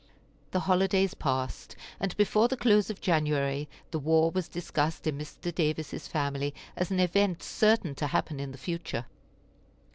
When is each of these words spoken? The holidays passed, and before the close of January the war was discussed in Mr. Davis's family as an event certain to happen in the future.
The 0.49 0.61
holidays 0.61 1.13
passed, 1.13 1.75
and 1.99 2.17
before 2.17 2.47
the 2.47 2.57
close 2.57 2.89
of 2.89 3.01
January 3.01 3.69
the 3.91 3.99
war 3.99 4.31
was 4.31 4.47
discussed 4.47 5.05
in 5.05 5.15
Mr. 5.15 5.53
Davis's 5.53 6.07
family 6.07 6.55
as 6.75 6.89
an 6.89 6.99
event 6.99 7.43
certain 7.43 7.93
to 7.93 8.07
happen 8.07 8.39
in 8.39 8.51
the 8.51 8.57
future. 8.57 9.05